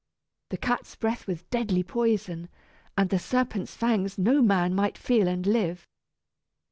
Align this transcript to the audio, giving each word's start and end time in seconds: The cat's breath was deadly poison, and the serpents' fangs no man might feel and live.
The 0.49 0.57
cat's 0.57 0.95
breath 0.95 1.27
was 1.27 1.43
deadly 1.43 1.83
poison, 1.83 2.49
and 2.97 3.11
the 3.11 3.19
serpents' 3.19 3.75
fangs 3.75 4.17
no 4.17 4.41
man 4.41 4.73
might 4.73 4.97
feel 4.97 5.27
and 5.27 5.45
live. 5.45 5.85